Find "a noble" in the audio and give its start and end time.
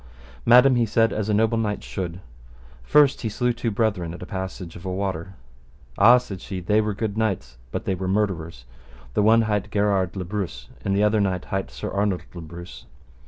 1.29-1.59